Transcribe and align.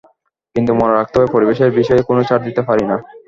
কিন্তু 0.55 0.71
মনে 0.79 0.93
রাখতে 0.93 1.15
হবে, 1.17 1.33
পরিবেশের 1.35 1.71
বিষয়ে 1.79 2.07
কোনো 2.09 2.21
ছাড় 2.27 2.43
দিতে 2.47 2.61
পারি 2.69 2.83
না। 2.91 2.95